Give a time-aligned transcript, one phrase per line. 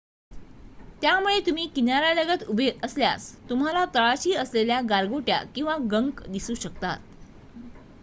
[1.01, 6.99] त्यामुळे तुम्ही किनार्‍यालगत उभे असल्यास तुम्हाला तळाशी असलेल्या गारगोट्या किंवा गंक दिसू शकतात